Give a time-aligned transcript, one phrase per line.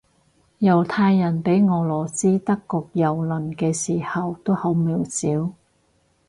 [0.61, 5.53] 猶太人畀俄羅斯德國蹂躪嘅時候都好渺小